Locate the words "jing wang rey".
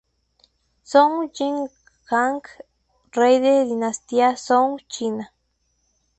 1.35-3.37